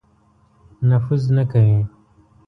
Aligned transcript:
نفوذ 0.89 1.23
نه 1.35 1.43
کوي. 1.51 1.79